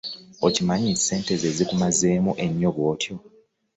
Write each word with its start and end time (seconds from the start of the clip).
Okimanyi 0.47 0.85
nti 0.89 0.99
ssente 1.01 1.33
zezikumazeemu 1.41 2.31
ennyo 2.45 2.69
bwotwo. 2.75 3.15